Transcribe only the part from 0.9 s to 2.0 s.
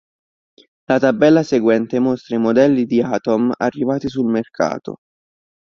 tabella seguente